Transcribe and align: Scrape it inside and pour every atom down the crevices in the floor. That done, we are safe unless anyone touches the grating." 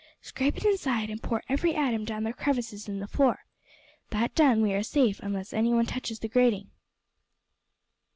Scrape 0.23 0.57
it 0.57 0.65
inside 0.65 1.11
and 1.11 1.21
pour 1.21 1.43
every 1.47 1.75
atom 1.75 2.05
down 2.05 2.23
the 2.23 2.33
crevices 2.33 2.89
in 2.89 2.97
the 2.97 3.05
floor. 3.07 3.45
That 4.09 4.33
done, 4.33 4.63
we 4.63 4.73
are 4.73 4.81
safe 4.81 5.19
unless 5.19 5.53
anyone 5.53 5.85
touches 5.85 6.17
the 6.17 6.27
grating." 6.27 6.71